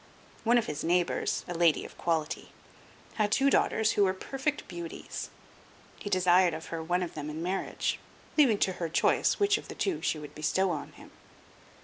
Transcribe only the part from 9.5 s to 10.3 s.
of the two she